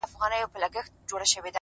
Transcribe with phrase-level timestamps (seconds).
[0.11, 1.47] سترگي لكه دوې ډېوې_